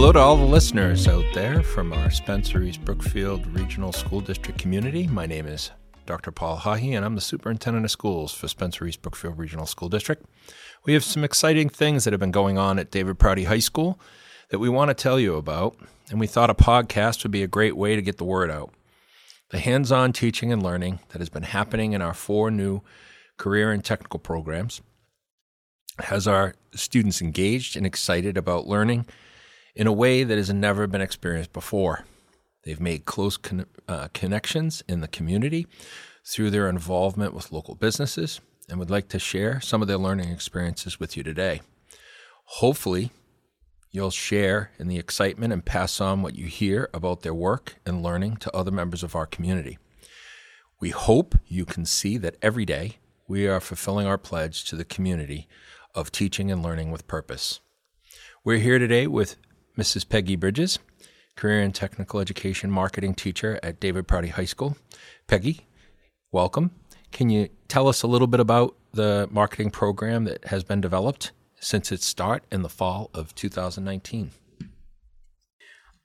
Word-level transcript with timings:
Hello 0.00 0.12
to 0.12 0.18
all 0.18 0.38
the 0.38 0.44
listeners 0.44 1.06
out 1.06 1.26
there 1.34 1.62
from 1.62 1.92
our 1.92 2.10
Spencer 2.10 2.62
East 2.62 2.82
Brookfield 2.86 3.46
Regional 3.48 3.92
School 3.92 4.22
District 4.22 4.58
community. 4.58 5.06
My 5.06 5.26
name 5.26 5.46
is 5.46 5.72
Dr. 6.06 6.30
Paul 6.30 6.56
Haughey, 6.56 6.96
and 6.96 7.04
I'm 7.04 7.16
the 7.16 7.20
Superintendent 7.20 7.84
of 7.84 7.90
Schools 7.90 8.32
for 8.32 8.48
Spencer 8.48 8.86
East 8.86 9.02
Brookfield 9.02 9.36
Regional 9.36 9.66
School 9.66 9.90
District. 9.90 10.24
We 10.86 10.94
have 10.94 11.04
some 11.04 11.22
exciting 11.22 11.68
things 11.68 12.04
that 12.04 12.14
have 12.14 12.18
been 12.18 12.30
going 12.30 12.56
on 12.56 12.78
at 12.78 12.90
David 12.90 13.18
Prouty 13.18 13.44
High 13.44 13.58
School 13.58 14.00
that 14.48 14.58
we 14.58 14.70
want 14.70 14.88
to 14.88 14.94
tell 14.94 15.20
you 15.20 15.34
about, 15.34 15.76
and 16.08 16.18
we 16.18 16.26
thought 16.26 16.48
a 16.48 16.54
podcast 16.54 17.22
would 17.22 17.30
be 17.30 17.42
a 17.42 17.46
great 17.46 17.76
way 17.76 17.94
to 17.94 18.00
get 18.00 18.16
the 18.16 18.24
word 18.24 18.50
out. 18.50 18.72
The 19.50 19.58
hands 19.58 19.92
on 19.92 20.14
teaching 20.14 20.50
and 20.50 20.62
learning 20.62 21.00
that 21.10 21.18
has 21.18 21.28
been 21.28 21.42
happening 21.42 21.92
in 21.92 22.00
our 22.00 22.14
four 22.14 22.50
new 22.50 22.80
career 23.36 23.70
and 23.70 23.84
technical 23.84 24.18
programs 24.18 24.80
has 25.98 26.26
our 26.26 26.54
students 26.74 27.20
engaged 27.20 27.76
and 27.76 27.84
excited 27.84 28.38
about 28.38 28.66
learning 28.66 29.04
in 29.74 29.86
a 29.86 29.92
way 29.92 30.24
that 30.24 30.36
has 30.36 30.52
never 30.52 30.86
been 30.86 31.00
experienced 31.00 31.52
before. 31.52 32.04
They've 32.64 32.80
made 32.80 33.04
close 33.04 33.36
con- 33.36 33.66
uh, 33.88 34.08
connections 34.12 34.82
in 34.88 35.00
the 35.00 35.08
community 35.08 35.66
through 36.24 36.50
their 36.50 36.68
involvement 36.68 37.34
with 37.34 37.52
local 37.52 37.74
businesses 37.74 38.40
and 38.68 38.78
would 38.78 38.90
like 38.90 39.08
to 39.08 39.18
share 39.18 39.60
some 39.60 39.82
of 39.82 39.88
their 39.88 39.98
learning 39.98 40.30
experiences 40.30 41.00
with 41.00 41.16
you 41.16 41.22
today. 41.22 41.60
Hopefully, 42.44 43.10
you'll 43.90 44.10
share 44.10 44.70
in 44.78 44.88
the 44.88 44.98
excitement 44.98 45.52
and 45.52 45.64
pass 45.64 46.00
on 46.00 46.22
what 46.22 46.36
you 46.36 46.46
hear 46.46 46.88
about 46.94 47.22
their 47.22 47.34
work 47.34 47.76
and 47.84 48.02
learning 48.02 48.36
to 48.36 48.54
other 48.56 48.70
members 48.70 49.02
of 49.02 49.16
our 49.16 49.26
community. 49.26 49.78
We 50.80 50.90
hope 50.90 51.34
you 51.46 51.64
can 51.64 51.84
see 51.84 52.16
that 52.18 52.36
every 52.40 52.64
day 52.64 52.98
we 53.26 53.46
are 53.46 53.60
fulfilling 53.60 54.06
our 54.06 54.18
pledge 54.18 54.64
to 54.64 54.76
the 54.76 54.84
community 54.84 55.48
of 55.94 56.12
teaching 56.12 56.50
and 56.50 56.62
learning 56.62 56.90
with 56.90 57.06
purpose. 57.06 57.60
We're 58.44 58.58
here 58.58 58.78
today 58.78 59.06
with 59.06 59.36
Mrs. 59.80 60.06
Peggy 60.06 60.36
Bridges, 60.36 60.78
career 61.36 61.62
and 61.62 61.74
technical 61.74 62.20
education 62.20 62.70
marketing 62.70 63.14
teacher 63.14 63.58
at 63.62 63.80
David 63.80 64.06
Prouty 64.06 64.28
High 64.28 64.44
School. 64.44 64.76
Peggy, 65.26 65.66
welcome. 66.30 66.72
Can 67.12 67.30
you 67.30 67.48
tell 67.66 67.88
us 67.88 68.02
a 68.02 68.06
little 68.06 68.26
bit 68.26 68.40
about 68.40 68.76
the 68.92 69.26
marketing 69.30 69.70
program 69.70 70.24
that 70.24 70.44
has 70.44 70.64
been 70.64 70.82
developed 70.82 71.32
since 71.60 71.90
its 71.90 72.04
start 72.04 72.44
in 72.52 72.60
the 72.60 72.68
fall 72.68 73.08
of 73.14 73.34
2019? 73.34 74.32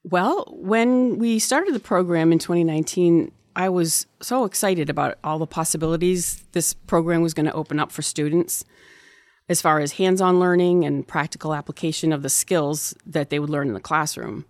Well, 0.06 0.46
when 0.56 1.20
we 1.20 1.38
started 1.38 1.76
the 1.76 1.82
program 1.82 2.32
in 2.32 2.40
2019, 2.40 3.30
I 3.58 3.68
was 3.68 4.08
so 4.22 4.46
excited 4.46 4.90
about 4.90 5.18
all 5.22 5.38
the 5.38 5.48
possibilities 5.48 6.46
this 6.54 6.74
program 6.74 7.22
was 7.22 7.34
going 7.34 7.48
to 7.48 7.54
open 7.54 7.82
up 7.82 7.92
for 7.92 8.04
students 8.04 8.64
as 9.48 9.62
far 9.62 9.80
as 9.80 9.94
hands 9.94 10.22
on 10.22 10.40
learning 10.40 10.86
and 10.86 11.08
practical 11.08 11.54
application 11.54 12.12
of 12.12 12.22
the 12.22 12.30
skills 12.30 12.96
that 13.06 13.30
they 13.30 13.40
would 13.40 13.50
learn 13.50 13.68
in 13.68 13.74
the 13.74 13.80
classroom. 13.80 14.46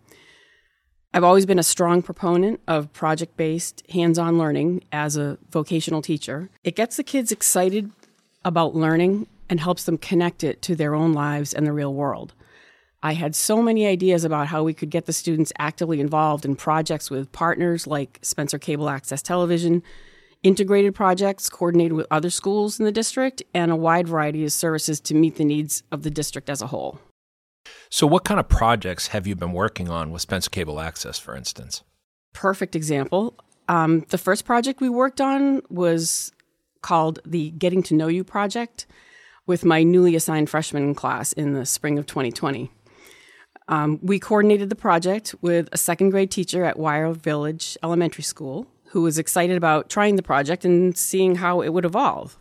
I've 1.13 1.23
always 1.23 1.45
been 1.45 1.59
a 1.59 1.63
strong 1.63 2.01
proponent 2.01 2.59
of 2.67 2.91
project 2.91 3.38
based 3.38 3.89
hands 3.91 4.19
on 4.19 4.38
learning 4.38 4.83
as 4.91 5.16
a 5.16 5.38
vocational 5.49 6.01
teacher. 6.01 6.49
It 6.63 6.75
gets 6.75 6.97
the 6.97 7.03
kids 7.03 7.31
excited 7.31 7.91
about 8.43 8.75
learning 8.75 9.27
and 9.49 9.59
helps 9.59 9.83
them 9.85 9.97
connect 9.97 10.43
it 10.43 10.61
to 10.63 10.75
their 10.75 10.93
own 10.93 11.13
lives 11.13 11.53
and 11.53 11.66
the 11.66 11.71
real 11.71 11.93
world. 11.93 12.33
I 13.01 13.13
had 13.13 13.35
so 13.35 13.61
many 13.61 13.85
ideas 13.85 14.23
about 14.23 14.47
how 14.47 14.63
we 14.63 14.73
could 14.73 14.89
get 14.89 15.05
the 15.05 15.13
students 15.13 15.53
actively 15.59 16.01
involved 16.01 16.43
in 16.43 16.55
projects 16.55 17.11
with 17.11 17.31
partners 17.31 17.85
like 17.85 18.19
Spencer 18.21 18.57
Cable 18.57 18.89
Access 18.89 19.21
Television, 19.21 19.83
integrated 20.45 20.93
projects 20.93 21.49
coordinated 21.49 21.93
with 21.93 22.05
other 22.11 22.29
schools 22.29 22.79
in 22.79 22.85
the 22.85 22.91
district, 22.91 23.41
and 23.53 23.71
a 23.71 23.75
wide 23.75 24.07
variety 24.07 24.45
of 24.45 24.53
services 24.53 24.99
to 25.01 25.15
meet 25.15 25.35
the 25.35 25.43
needs 25.43 25.83
of 25.91 26.03
the 26.03 26.11
district 26.11 26.49
as 26.49 26.61
a 26.61 26.67
whole. 26.67 26.99
So, 27.89 28.05
what 28.05 28.23
kind 28.23 28.39
of 28.39 28.47
projects 28.47 29.07
have 29.07 29.25
you 29.25 29.35
been 29.35 29.53
working 29.53 29.89
on 29.89 30.11
with 30.11 30.21
Spencer 30.21 30.49
Cable 30.49 30.79
Access, 30.79 31.17
for 31.17 31.35
instance? 31.35 31.83
Perfect 32.33 32.75
example. 32.75 33.33
Um, 33.67 34.06
the 34.09 34.19
first 34.19 34.45
project 34.45 34.79
we 34.79 34.89
worked 34.89 35.19
on 35.19 35.63
was 35.69 36.31
called 36.81 37.19
the 37.25 37.50
Getting 37.51 37.81
to 37.83 37.95
Know 37.95 38.07
You 38.07 38.23
Project 38.23 38.85
with 39.47 39.66
my 39.66 39.81
newly 39.81 40.16
assigned 40.16 40.50
freshman 40.50 40.94
class 40.94 41.33
in 41.33 41.53
the 41.53 41.66
spring 41.66 41.97
of 41.97 42.06
2020. 42.06 42.69
Um, 43.67 44.00
we 44.03 44.19
coordinated 44.19 44.69
the 44.69 44.75
project 44.75 45.33
with 45.41 45.69
a 45.72 45.77
second 45.77 46.12
grade 46.12 46.29
teacher 46.29 46.63
at 46.63 46.77
Wire 46.77 47.12
Village 47.13 47.77
Elementary 47.81 48.23
School 48.23 48.67
who 48.95 49.01
was 49.01 49.19
excited 49.19 49.57
about 49.57 49.89
trying 49.89 50.16
the 50.16 50.23
project 50.23 50.63
and 50.63 50.97
seeing 50.97 51.35
how 51.35 51.59
it 51.59 51.73
would 51.73 51.83
evolve. 51.83 52.38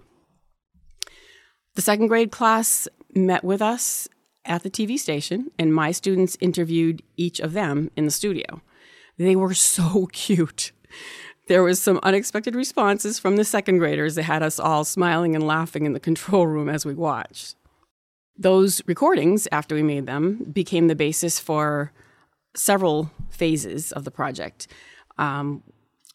The 1.74 1.82
second 1.82 2.06
grade 2.06 2.30
class 2.30 2.86
met 3.12 3.42
with 3.42 3.60
us 3.60 4.06
at 4.44 4.62
the 4.62 4.70
TV 4.70 4.96
station, 4.96 5.50
and 5.58 5.74
my 5.74 5.90
students 5.90 6.38
interviewed 6.40 7.02
each 7.16 7.40
of 7.40 7.54
them 7.54 7.90
in 7.96 8.04
the 8.04 8.12
studio. 8.12 8.62
They 9.18 9.34
were 9.34 9.52
so 9.74 10.06
cute. 10.12 10.70
There 11.48 11.64
was 11.64 11.82
some 11.82 11.98
unexpected 12.04 12.54
responses 12.54 13.18
from 13.18 13.34
the 13.34 13.44
second 13.44 13.78
graders 13.78 14.14
that 14.14 14.22
had 14.22 14.44
us 14.44 14.60
all 14.60 14.84
smiling 14.84 15.34
and 15.34 15.44
laughing 15.44 15.86
in 15.86 15.92
the 15.92 15.98
control 15.98 16.46
room 16.46 16.68
as 16.68 16.86
we 16.86 16.94
watched. 16.94 17.56
Those 18.38 18.80
recordings, 18.86 19.48
after 19.50 19.74
we 19.74 19.82
made 19.82 20.06
them, 20.06 20.52
became 20.52 20.86
the 20.86 20.94
basis 20.94 21.40
for 21.40 21.90
several 22.54 23.10
phases 23.28 23.90
of 23.90 24.04
the 24.04 24.12
project. 24.12 24.68
Um, 25.18 25.64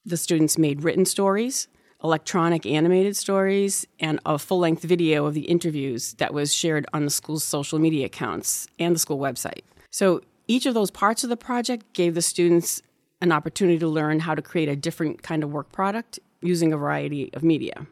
the 0.10 0.18
students 0.18 0.58
made 0.58 0.84
written 0.84 1.06
stories, 1.06 1.68
electronic 2.04 2.66
animated 2.66 3.16
stories, 3.16 3.86
and 4.00 4.20
a 4.26 4.38
full 4.38 4.60
length 4.60 4.84
video 4.84 5.26
of 5.26 5.34
the 5.34 5.42
interviews 5.42 6.14
that 6.16 6.34
was 6.34 6.54
shared 6.54 6.86
on 6.94 7.06
the 7.06 7.12
school's 7.12 7.44
social 7.44 7.80
media 7.80 8.06
accounts 8.06 8.68
and 8.78 8.96
the 8.96 9.00
school 9.00 9.20
website. 9.20 9.62
So 9.92 10.22
each 10.48 10.66
of 10.66 10.74
those 10.74 10.92
parts 10.92 11.24
of 11.24 11.30
the 11.30 11.38
project 11.38 11.94
gave 11.94 12.16
the 12.16 12.22
students 12.22 12.82
an 13.22 13.32
opportunity 13.32 13.78
to 13.80 13.88
learn 13.88 14.22
how 14.22 14.34
to 14.34 14.42
create 14.42 14.70
a 14.70 14.76
different 14.76 15.22
kind 15.22 15.44
of 15.44 15.52
work 15.52 15.72
product 15.72 16.20
using 16.42 16.72
a 16.72 16.78
variety 16.78 17.34
of 17.34 17.44
media. 17.44 17.86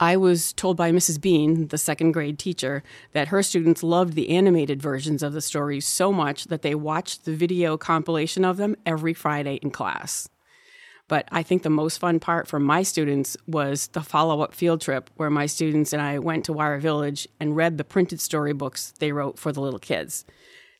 I 0.00 0.16
was 0.16 0.52
told 0.52 0.76
by 0.76 0.90
Mrs. 0.90 1.20
Bean, 1.20 1.68
the 1.68 1.78
second 1.78 2.12
grade 2.12 2.38
teacher, 2.38 2.82
that 3.12 3.28
her 3.28 3.42
students 3.42 3.82
loved 3.84 4.14
the 4.14 4.30
animated 4.30 4.82
versions 4.82 5.22
of 5.22 5.32
the 5.32 5.40
stories 5.40 5.86
so 5.86 6.12
much 6.12 6.46
that 6.46 6.62
they 6.62 6.74
watched 6.74 7.24
the 7.24 7.36
video 7.36 7.76
compilation 7.76 8.44
of 8.44 8.56
them 8.56 8.74
every 8.84 9.14
Friday 9.14 9.60
in 9.62 9.70
class. 9.70 10.28
But 11.12 11.28
I 11.30 11.42
think 11.42 11.62
the 11.62 11.68
most 11.68 11.98
fun 11.98 12.20
part 12.20 12.48
for 12.48 12.58
my 12.58 12.82
students 12.82 13.36
was 13.46 13.88
the 13.88 14.00
follow 14.00 14.40
up 14.40 14.54
field 14.54 14.80
trip 14.80 15.10
where 15.16 15.28
my 15.28 15.44
students 15.44 15.92
and 15.92 16.00
I 16.00 16.18
went 16.18 16.46
to 16.46 16.54
Wire 16.54 16.78
Village 16.78 17.28
and 17.38 17.54
read 17.54 17.76
the 17.76 17.84
printed 17.84 18.18
storybooks 18.18 18.94
they 18.98 19.12
wrote 19.12 19.38
for 19.38 19.52
the 19.52 19.60
little 19.60 19.78
kids. 19.78 20.24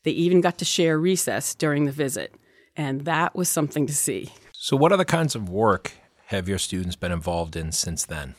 They 0.04 0.12
even 0.12 0.40
got 0.40 0.56
to 0.56 0.64
share 0.64 0.98
recess 0.98 1.54
during 1.54 1.84
the 1.84 1.92
visit, 1.92 2.34
and 2.74 3.02
that 3.02 3.36
was 3.36 3.50
something 3.50 3.86
to 3.86 3.94
see. 3.94 4.32
So, 4.52 4.74
what 4.74 4.90
other 4.90 5.04
kinds 5.04 5.34
of 5.34 5.50
work 5.50 5.92
have 6.28 6.48
your 6.48 6.56
students 6.56 6.96
been 6.96 7.12
involved 7.12 7.54
in 7.54 7.70
since 7.70 8.06
then? 8.06 8.34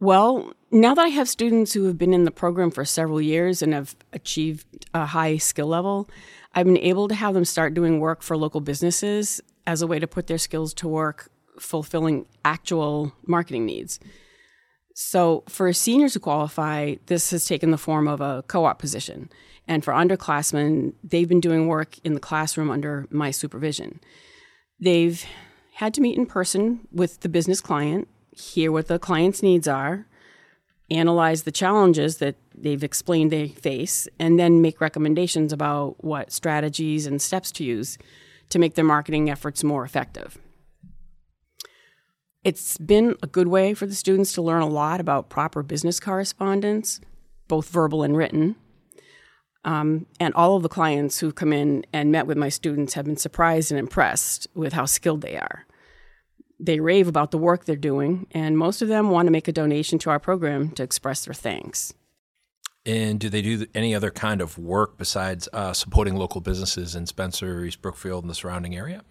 Well, 0.00 0.54
now 0.70 0.94
that 0.94 1.04
I 1.04 1.08
have 1.08 1.28
students 1.28 1.74
who 1.74 1.84
have 1.84 1.98
been 1.98 2.14
in 2.14 2.24
the 2.24 2.30
program 2.30 2.70
for 2.70 2.86
several 2.86 3.20
years 3.20 3.60
and 3.60 3.74
have 3.74 3.94
achieved 4.14 4.86
a 4.94 5.04
high 5.04 5.36
skill 5.36 5.66
level, 5.66 6.08
I've 6.54 6.64
been 6.64 6.78
able 6.78 7.08
to 7.08 7.14
have 7.14 7.34
them 7.34 7.44
start 7.44 7.74
doing 7.74 8.00
work 8.00 8.22
for 8.22 8.38
local 8.38 8.62
businesses 8.62 9.42
as 9.66 9.82
a 9.82 9.86
way 9.86 9.98
to 9.98 10.06
put 10.06 10.26
their 10.26 10.38
skills 10.38 10.74
to 10.74 10.88
work 10.88 11.30
fulfilling 11.58 12.26
actual 12.44 13.12
marketing 13.26 13.66
needs. 13.66 14.00
So, 14.94 15.42
for 15.48 15.72
seniors 15.72 16.14
who 16.14 16.20
qualify, 16.20 16.96
this 17.06 17.30
has 17.30 17.46
taken 17.46 17.70
the 17.70 17.78
form 17.78 18.06
of 18.06 18.20
a 18.20 18.44
co 18.46 18.64
op 18.64 18.78
position. 18.78 19.28
And 19.66 19.82
for 19.82 19.92
underclassmen, 19.92 20.92
they've 21.02 21.28
been 21.28 21.40
doing 21.40 21.66
work 21.66 21.98
in 22.04 22.14
the 22.14 22.20
classroom 22.20 22.70
under 22.70 23.06
my 23.10 23.30
supervision. 23.30 23.98
They've 24.78 25.24
had 25.74 25.94
to 25.94 26.00
meet 26.00 26.16
in 26.16 26.26
person 26.26 26.86
with 26.92 27.20
the 27.20 27.28
business 27.28 27.60
client, 27.60 28.06
hear 28.30 28.70
what 28.70 28.86
the 28.86 28.98
client's 28.98 29.42
needs 29.42 29.66
are, 29.66 30.06
analyze 30.90 31.42
the 31.42 31.50
challenges 31.50 32.18
that 32.18 32.36
they've 32.54 32.84
explained 32.84 33.32
they 33.32 33.48
face, 33.48 34.06
and 34.20 34.38
then 34.38 34.62
make 34.62 34.80
recommendations 34.80 35.52
about 35.52 36.04
what 36.04 36.30
strategies 36.30 37.06
and 37.06 37.20
steps 37.20 37.50
to 37.52 37.64
use 37.64 37.98
to 38.50 38.58
make 38.58 38.74
their 38.74 38.84
marketing 38.84 39.30
efforts 39.30 39.64
more 39.64 39.84
effective. 39.84 40.38
It's 42.44 42.76
been 42.76 43.16
a 43.22 43.26
good 43.26 43.48
way 43.48 43.72
for 43.72 43.86
the 43.86 43.94
students 43.94 44.34
to 44.34 44.42
learn 44.42 44.60
a 44.60 44.68
lot 44.68 45.00
about 45.00 45.30
proper 45.30 45.62
business 45.62 45.98
correspondence, 45.98 47.00
both 47.48 47.70
verbal 47.70 48.02
and 48.02 48.16
written. 48.16 48.56
Um, 49.64 50.06
and 50.20 50.34
all 50.34 50.56
of 50.56 50.62
the 50.62 50.68
clients 50.68 51.18
who've 51.18 51.34
come 51.34 51.54
in 51.54 51.86
and 51.90 52.12
met 52.12 52.26
with 52.26 52.36
my 52.36 52.50
students 52.50 52.94
have 52.94 53.06
been 53.06 53.16
surprised 53.16 53.72
and 53.72 53.78
impressed 53.78 54.46
with 54.54 54.74
how 54.74 54.84
skilled 54.84 55.22
they 55.22 55.36
are. 55.36 55.64
They 56.60 56.80
rave 56.80 57.08
about 57.08 57.30
the 57.30 57.38
work 57.38 57.64
they're 57.64 57.76
doing, 57.76 58.26
and 58.32 58.58
most 58.58 58.82
of 58.82 58.88
them 58.88 59.10
want 59.10 59.26
to 59.26 59.32
make 59.32 59.48
a 59.48 59.52
donation 59.52 59.98
to 60.00 60.10
our 60.10 60.20
program 60.20 60.70
to 60.72 60.82
express 60.82 61.24
their 61.24 61.34
thanks. 61.34 61.94
And 62.86 63.18
do 63.18 63.30
they 63.30 63.40
do 63.40 63.66
any 63.74 63.94
other 63.94 64.10
kind 64.10 64.40
of 64.40 64.58
work 64.58 64.98
besides 64.98 65.48
uh, 65.52 65.72
supporting 65.72 66.16
local 66.16 66.40
businesses 66.40 66.94
in 66.94 67.06
Spencer, 67.06 67.64
East 67.64 67.80
Brookfield, 67.80 68.24
and 68.24 68.30
the 68.30 68.34
surrounding 68.34 68.76
area? 68.76 69.02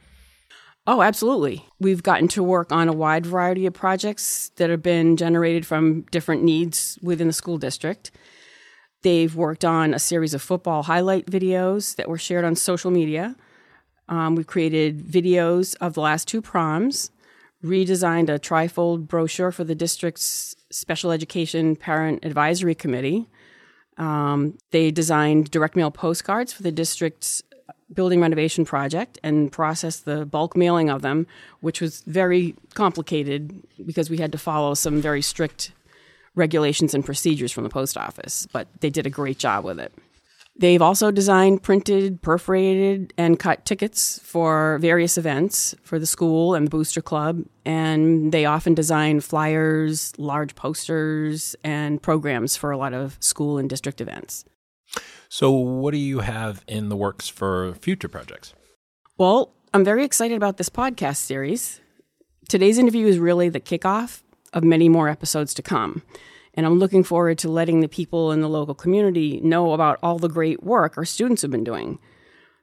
Oh, 0.85 1.01
absolutely. 1.01 1.65
We've 1.79 2.03
gotten 2.03 2.27
to 2.29 2.43
work 2.43 2.71
on 2.71 2.87
a 2.89 2.93
wide 2.93 3.25
variety 3.25 3.65
of 3.65 3.73
projects 3.73 4.51
that 4.57 4.69
have 4.69 4.83
been 4.83 5.15
generated 5.15 5.65
from 5.65 6.01
different 6.11 6.43
needs 6.43 6.99
within 7.01 7.27
the 7.27 7.33
school 7.33 7.57
district. 7.57 8.11
They've 9.01 9.33
worked 9.33 9.65
on 9.65 9.93
a 9.93 9.99
series 9.99 10.33
of 10.33 10.41
football 10.41 10.83
highlight 10.83 11.25
videos 11.25 11.95
that 11.95 12.09
were 12.09 12.17
shared 12.17 12.45
on 12.45 12.55
social 12.55 12.91
media. 12.91 13.35
Um, 14.09 14.35
we've 14.35 14.47
created 14.47 14.99
videos 15.05 15.75
of 15.79 15.93
the 15.93 16.01
last 16.01 16.27
two 16.27 16.41
proms, 16.41 17.11
redesigned 17.63 18.29
a 18.29 18.37
trifold 18.37 19.07
brochure 19.07 19.51
for 19.51 19.63
the 19.63 19.75
district's 19.75 20.55
special 20.69 21.11
education 21.11 21.75
parent 21.75 22.23
advisory 22.23 22.75
committee. 22.75 23.29
Um, 23.98 24.57
they 24.72 24.92
designed 24.92 25.51
direct 25.51 25.75
mail 25.75 25.92
postcards 25.92 26.51
for 26.51 26.63
the 26.63 26.72
district's 26.72 27.44
building 27.94 28.22
renovation 28.22 28.66
project 28.66 29.19
and 29.24 29.51
processed 29.51 30.06
the 30.06 30.25
bulk 30.25 30.57
mailing 30.57 30.90
of 30.90 31.01
them, 31.01 31.28
which 31.62 31.80
was 31.80 32.01
very 32.01 32.56
complicated 32.74 33.62
because 33.86 34.10
we 34.10 34.18
had 34.18 34.31
to 34.31 34.38
follow 34.38 34.74
some 34.74 35.01
very 35.01 35.22
strict 35.22 35.72
regulations 36.36 36.94
and 36.94 37.06
procedures 37.06 37.51
from 37.51 37.63
the 37.63 37.69
post 37.69 37.98
office, 37.98 38.48
but 38.51 38.68
they 38.80 38.90
did 38.90 39.06
a 39.06 39.10
great 39.10 39.38
job 39.38 39.63
with 39.63 39.80
it. 39.80 39.94
They've 40.55 40.81
also 40.81 41.09
designed, 41.09 41.63
printed, 41.63 42.21
perforated, 42.21 43.11
and 43.17 43.39
cut 43.39 43.65
tickets 43.65 44.19
for 44.23 44.77
various 44.79 45.17
events 45.17 45.73
for 45.81 45.97
the 45.97 46.05
school 46.05 46.53
and 46.53 46.67
the 46.67 46.69
Booster 46.69 47.01
Club. 47.01 47.44
And 47.65 48.31
they 48.31 48.45
often 48.45 48.75
design 48.75 49.19
flyers, 49.21 50.13
large 50.19 50.53
posters, 50.53 51.55
and 51.63 52.01
programs 52.01 52.55
for 52.55 52.69
a 52.69 52.77
lot 52.77 52.94
of 52.94 53.17
school 53.19 53.57
and 53.57 53.67
district 53.67 54.00
events. 54.00 54.45
So, 55.27 55.51
what 55.51 55.91
do 55.91 55.97
you 55.97 56.19
have 56.19 56.63
in 56.67 56.89
the 56.89 56.95
works 56.95 57.27
for 57.27 57.73
future 57.75 58.07
projects? 58.07 58.53
Well, 59.17 59.56
I'm 59.73 59.83
very 59.83 60.06
excited 60.06 60.38
about 60.38 60.57
this 60.57 60.69
podcast 60.69 61.17
series. 61.17 61.81
Today's 62.47 62.77
interview 62.77 63.07
is 63.07 63.17
really 63.17 63.49
the 63.49 63.59
kickoff 63.59 64.21
of 64.53 64.63
many 64.63 64.88
more 64.88 65.09
episodes 65.09 65.56
to 65.56 65.63
come. 65.63 66.03
And 66.53 66.65
I'm 66.65 66.79
looking 66.79 67.03
forward 67.03 67.38
to 67.39 67.50
letting 67.50 67.79
the 67.79 67.88
people 67.88 68.31
in 68.31 68.41
the 68.41 68.50
local 68.50 68.75
community 68.75 69.39
know 69.41 69.73
about 69.73 70.00
all 70.03 70.19
the 70.19 70.29
great 70.29 70.63
work 70.63 70.97
our 70.97 71.05
students 71.05 71.41
have 71.41 71.51
been 71.51 71.63
doing. 71.63 72.00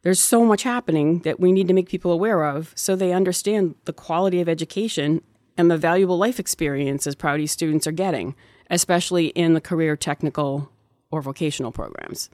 There's 0.03 0.21
so 0.21 0.45
much 0.45 0.63
happening 0.63 1.21
that 1.21 1.41
we 1.41 1.53
need 1.53 1.69
to 1.69 1.75
make 1.75 1.89
people 1.89 2.13
aware 2.13 2.45
of 2.45 2.73
so 2.75 2.97
they 2.97 3.13
understand 3.13 3.75
the 3.85 3.93
quality 3.93 4.41
of 4.41 4.49
education 4.49 5.23
and 5.59 5.71
the 5.71 5.77
valuable 5.77 6.17
life 6.17 6.41
experiences 6.41 7.15
Prouty 7.15 7.47
students 7.47 7.87
are 7.87 7.93
getting, 7.93 8.35
especially 8.71 9.27
in 9.29 9.53
the 9.53 9.61
career 9.61 9.97
technical 9.97 10.71
or 11.11 11.21
vocational 11.21 11.73
programs. 11.73 12.31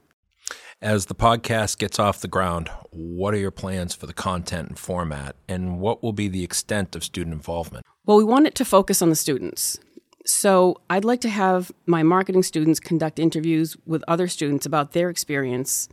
As 0.80 1.06
the 1.06 1.14
podcast 1.14 1.78
gets 1.78 1.98
off 1.98 2.20
the 2.20 2.28
ground, 2.28 2.70
what 2.90 3.34
are 3.34 3.38
your 3.38 3.50
plans 3.50 3.94
for 3.94 4.06
the 4.06 4.12
content 4.12 4.68
and 4.68 4.78
format, 4.78 5.34
and 5.48 5.80
what 5.80 6.02
will 6.02 6.12
be 6.12 6.28
the 6.28 6.44
extent 6.44 6.94
of 6.94 7.02
student 7.02 7.32
involvement? 7.32 7.84
Well, 8.04 8.18
we 8.18 8.24
want 8.24 8.46
it 8.46 8.54
to 8.56 8.64
focus 8.64 9.00
on 9.02 9.08
the 9.08 9.16
students. 9.16 9.80
So 10.26 10.80
I'd 10.90 11.04
like 11.04 11.20
to 11.20 11.28
have 11.28 11.70
my 11.86 12.02
marketing 12.02 12.42
students 12.42 12.80
conduct 12.80 13.20
interviews 13.20 13.76
with 13.86 14.02
other 14.08 14.26
students 14.26 14.66
about 14.66 14.92
their 14.92 15.08
experience 15.08 15.88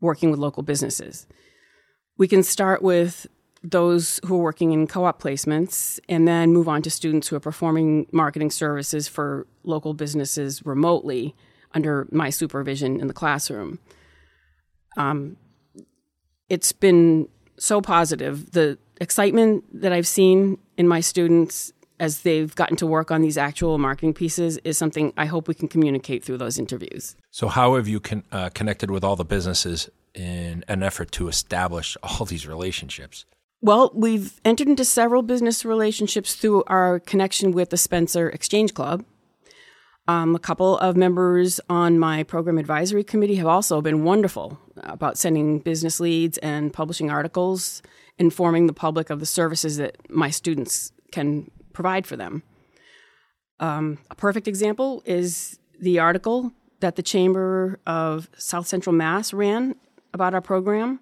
working 0.00 0.30
with 0.30 0.38
local 0.38 0.62
businesses. 0.62 1.26
We 2.16 2.28
can 2.28 2.44
start 2.44 2.80
with 2.80 3.26
those 3.62 4.20
who 4.24 4.36
are 4.36 4.42
working 4.42 4.70
in 4.70 4.86
co 4.86 5.04
op 5.04 5.20
placements 5.20 5.98
and 6.08 6.28
then 6.28 6.52
move 6.52 6.68
on 6.68 6.80
to 6.82 6.90
students 6.90 7.26
who 7.28 7.36
are 7.36 7.40
performing 7.40 8.06
marketing 8.12 8.52
services 8.52 9.08
for 9.08 9.48
local 9.64 9.94
businesses 9.94 10.64
remotely 10.64 11.34
under 11.74 12.06
my 12.12 12.30
supervision 12.30 13.00
in 13.00 13.08
the 13.08 13.12
classroom. 13.12 13.80
Um, 14.96 15.36
it's 16.48 16.72
been 16.72 17.28
so 17.58 17.80
positive. 17.80 18.52
The 18.52 18.78
excitement 19.00 19.64
that 19.80 19.92
I've 19.92 20.06
seen 20.06 20.58
in 20.76 20.86
my 20.86 21.00
students 21.00 21.72
as 22.00 22.22
they've 22.22 22.52
gotten 22.56 22.76
to 22.78 22.86
work 22.86 23.12
on 23.12 23.20
these 23.20 23.38
actual 23.38 23.78
marketing 23.78 24.14
pieces 24.14 24.56
is 24.64 24.76
something 24.76 25.12
I 25.16 25.26
hope 25.26 25.46
we 25.46 25.54
can 25.54 25.68
communicate 25.68 26.24
through 26.24 26.38
those 26.38 26.58
interviews. 26.58 27.14
So, 27.30 27.46
how 27.46 27.76
have 27.76 27.86
you 27.86 28.00
con- 28.00 28.24
uh, 28.32 28.48
connected 28.48 28.90
with 28.90 29.04
all 29.04 29.14
the 29.14 29.24
businesses 29.24 29.88
in 30.14 30.64
an 30.66 30.82
effort 30.82 31.12
to 31.12 31.28
establish 31.28 31.96
all 32.02 32.26
these 32.26 32.46
relationships? 32.46 33.24
Well, 33.62 33.92
we've 33.94 34.40
entered 34.44 34.68
into 34.68 34.84
several 34.84 35.22
business 35.22 35.64
relationships 35.64 36.34
through 36.34 36.64
our 36.66 36.98
connection 36.98 37.52
with 37.52 37.70
the 37.70 37.76
Spencer 37.76 38.28
Exchange 38.30 38.72
Club, 38.74 39.04
um, 40.10 40.34
a 40.34 40.40
couple 40.40 40.76
of 40.78 40.96
members 40.96 41.60
on 41.68 41.96
my 41.96 42.24
program 42.24 42.58
advisory 42.58 43.04
committee 43.04 43.36
have 43.36 43.46
also 43.46 43.80
been 43.80 44.02
wonderful 44.02 44.58
about 44.78 45.16
sending 45.16 45.60
business 45.60 46.00
leads 46.00 46.36
and 46.38 46.72
publishing 46.72 47.10
articles, 47.10 47.80
informing 48.18 48.66
the 48.66 48.72
public 48.72 49.08
of 49.08 49.20
the 49.20 49.26
services 49.26 49.76
that 49.76 49.96
my 50.10 50.28
students 50.28 50.90
can 51.12 51.48
provide 51.72 52.06
for 52.06 52.16
them. 52.16 52.42
Um, 53.58 53.98
a 54.10 54.14
perfect 54.14 54.48
example 54.48 55.02
is 55.04 55.58
the 55.80 55.98
article 55.98 56.52
that 56.80 56.96
the 56.96 57.02
Chamber 57.02 57.78
of 57.86 58.28
South 58.36 58.66
Central 58.66 58.94
Mass 58.94 59.32
ran 59.32 59.74
about 60.14 60.34
our 60.34 60.40
program. 60.40 61.00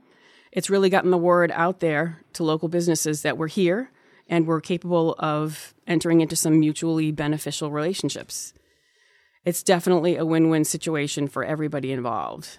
It's 0.50 0.70
really 0.70 0.91
gotten 0.91 1.11
the 1.11 1.19
word 1.19 1.53
out 1.55 1.81
there 1.81 2.20
to 2.32 2.43
local 2.43 2.69
businesses 2.69 3.23
that 3.23 3.38
we're 3.38 3.49
here 3.49 3.91
and 4.29 4.47
we're 4.47 4.61
capable 4.61 5.15
of 5.19 5.75
entering 5.87 6.20
into 6.20 6.37
some 6.37 6.59
mutually 6.59 7.12
beneficial 7.12 7.70
relationships 7.70 8.53
it's 9.49 9.62
definitely 9.62 10.17
a 10.17 10.26
win 10.26 10.50
win 10.50 10.65
situation 10.65 11.26
for 11.26 11.43
everybody 11.43 11.91
involved. 11.91 12.59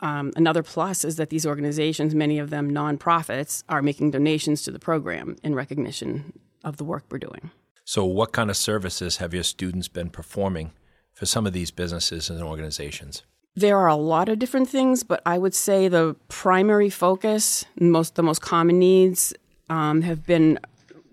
Um, 0.00 0.32
another 0.36 0.62
plus 0.62 1.04
is 1.04 1.16
that 1.16 1.30
these 1.30 1.44
organizations, 1.44 2.14
many 2.14 2.38
of 2.38 2.50
them 2.50 2.70
nonprofits, 2.70 3.64
are 3.68 3.82
making 3.82 4.12
donations 4.12 4.62
to 4.62 4.70
the 4.70 4.78
program 4.78 5.34
in 5.42 5.56
recognition 5.56 6.38
of 6.64 6.76
the 6.76 6.84
work 6.84 7.04
we're 7.10 7.18
doing. 7.18 7.50
So, 7.84 8.04
what 8.04 8.32
kind 8.32 8.50
of 8.50 8.56
services 8.56 9.18
have 9.18 9.34
your 9.34 9.42
students 9.42 9.88
been 9.88 10.08
performing 10.08 10.72
for 11.12 11.26
some 11.26 11.46
of 11.46 11.52
these 11.52 11.70
businesses 11.70 12.30
and 12.30 12.42
organizations? 12.42 13.22
There 13.56 13.78
are 13.78 13.88
a 13.88 13.94
lot 13.94 14.28
of 14.28 14.38
different 14.38 14.68
things, 14.68 15.02
but 15.04 15.22
I 15.24 15.38
would 15.38 15.54
say 15.54 15.86
the 15.86 16.16
primary 16.28 16.90
focus, 16.90 17.64
most 17.78 18.16
the 18.16 18.22
most 18.22 18.40
common 18.40 18.78
needs, 18.78 19.32
um, 19.68 20.02
have 20.02 20.26
been 20.26 20.58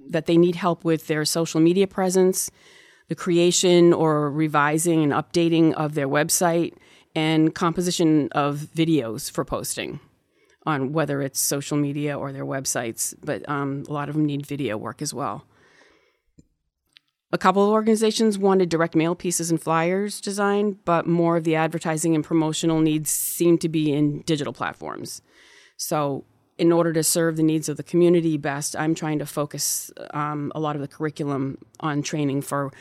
that 0.09 0.25
they 0.25 0.37
need 0.37 0.55
help 0.55 0.83
with 0.83 1.07
their 1.07 1.23
social 1.23 1.61
media 1.61 1.87
presence, 1.87 2.49
the 3.09 3.15
creation 3.15 3.93
or 3.93 4.31
revising 4.31 5.03
and 5.03 5.11
updating 5.11 5.73
of 5.73 5.93
their 5.93 6.07
website 6.07 6.73
and 7.15 7.53
composition 7.53 8.29
of 8.31 8.67
videos 8.75 9.29
for 9.29 9.43
posting 9.43 9.99
on 10.65 10.93
whether 10.93 11.21
it's 11.21 11.39
social 11.39 11.77
media 11.77 12.17
or 12.17 12.31
their 12.31 12.45
websites, 12.45 13.13
but 13.23 13.47
um, 13.49 13.83
a 13.87 13.93
lot 13.93 14.09
of 14.09 14.15
them 14.15 14.25
need 14.25 14.45
video 14.45 14.77
work 14.77 15.01
as 15.01 15.13
well. 15.13 15.45
A 17.33 17.37
couple 17.37 17.63
of 17.63 17.69
organizations 17.69 18.37
wanted 18.37 18.69
direct 18.69 18.93
mail 18.93 19.15
pieces 19.15 19.49
and 19.49 19.61
flyers 19.61 20.19
designed, 20.19 20.83
but 20.83 21.07
more 21.07 21.37
of 21.37 21.45
the 21.45 21.55
advertising 21.55 22.13
and 22.13 22.23
promotional 22.23 22.81
needs 22.81 23.09
seem 23.09 23.57
to 23.59 23.69
be 23.69 23.93
in 23.93 24.21
digital 24.21 24.53
platforms. 24.53 25.21
So, 25.77 26.25
in 26.57 26.71
order 26.71 26.93
to 26.93 27.03
serve 27.03 27.37
the 27.37 27.43
needs 27.43 27.69
of 27.69 27.77
the 27.77 27.83
community 27.83 28.37
best, 28.37 28.75
I'm 28.75 28.93
trying 28.93 29.17
to 29.19 29.25
focus 29.25 29.89
um, 30.13 30.51
a 30.53 30.59
lot 30.59 30.75
of 30.75 30.81
the 30.81 30.87
curriculum 30.87 31.57
on 31.79 32.03
training 32.03 32.41
for 32.43 32.71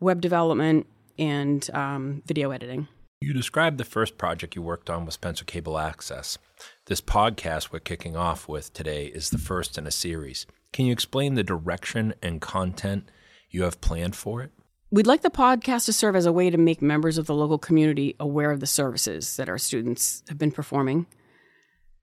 web 0.00 0.20
development, 0.20 0.86
and 1.18 1.68
um, 1.74 2.22
video 2.26 2.50
editing. 2.50 2.88
You 3.22 3.34
described 3.34 3.76
the 3.76 3.84
first 3.84 4.16
project 4.16 4.56
you 4.56 4.62
worked 4.62 4.88
on 4.88 5.04
with 5.04 5.12
Spencer 5.12 5.44
Cable 5.44 5.78
Access. 5.78 6.38
This 6.86 7.02
podcast 7.02 7.70
we're 7.70 7.80
kicking 7.80 8.16
off 8.16 8.48
with 8.48 8.72
today 8.72 9.08
is 9.08 9.28
the 9.28 9.36
first 9.36 9.76
in 9.76 9.86
a 9.86 9.90
series. 9.90 10.46
Can 10.72 10.86
you 10.86 10.92
explain 10.92 11.34
the 11.34 11.44
direction 11.44 12.14
and 12.22 12.40
content 12.40 13.10
you 13.50 13.64
have 13.64 13.82
planned 13.82 14.16
for 14.16 14.40
it? 14.40 14.52
We'd 14.90 15.06
like 15.06 15.20
the 15.20 15.28
podcast 15.28 15.84
to 15.84 15.92
serve 15.92 16.16
as 16.16 16.24
a 16.24 16.32
way 16.32 16.48
to 16.48 16.56
make 16.56 16.80
members 16.80 17.18
of 17.18 17.26
the 17.26 17.34
local 17.34 17.58
community 17.58 18.16
aware 18.18 18.52
of 18.52 18.60
the 18.60 18.66
services 18.66 19.36
that 19.36 19.50
our 19.50 19.58
students 19.58 20.22
have 20.30 20.38
been 20.38 20.50
performing. 20.50 21.06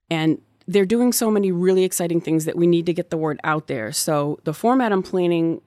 And 0.08 0.40
they're 0.68 0.86
doing 0.86 1.12
so 1.12 1.32
many 1.32 1.50
really 1.50 1.82
exciting 1.82 2.20
things 2.20 2.44
that 2.44 2.54
we 2.54 2.68
need 2.68 2.86
to 2.86 2.94
get 2.94 3.10
the 3.10 3.16
word 3.16 3.40
out 3.42 3.66
there. 3.66 3.90
So, 3.90 4.38
the 4.44 4.54
format 4.54 4.92
I'm 4.92 5.02
planning 5.02 5.62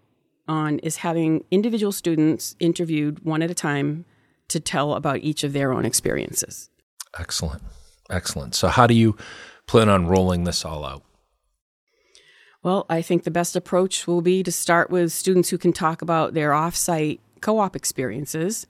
on 0.48 0.80
is 0.80 0.96
having 0.96 1.44
individual 1.52 1.92
students 1.92 2.56
interviewed 2.62 3.26
one 3.26 3.42
at 3.42 3.52
a 3.52 3.56
time 3.56 4.06
to 4.52 4.60
tell 4.60 4.94
about 4.94 5.20
each 5.20 5.44
of 5.44 5.54
their 5.54 5.74
own 5.74 5.86
experiences. 5.86 6.70
Excellent. 7.18 7.64
Excellent. 8.10 8.56
So, 8.56 8.68
how 8.68 8.88
do 8.88 8.94
you 8.94 9.18
plan 9.68 9.90
on 9.90 10.08
rolling 10.08 10.44
this 10.44 10.66
all 10.66 10.86
out? 10.86 11.04
Well, 12.64 12.86
I 12.90 13.02
think 13.02 13.24
the 13.24 13.32
best 13.32 13.56
approach 13.56 14.06
will 14.06 14.22
be 14.22 14.44
to 14.44 14.52
start 14.52 14.92
with 14.92 15.12
students 15.12 15.50
who 15.50 15.58
can 15.58 15.74
talk 15.74 16.02
about 16.02 16.34
their 16.34 16.52
offsite 16.52 17.20
co 17.42 17.60
op 17.60 17.76
experiences, 17.76 18.68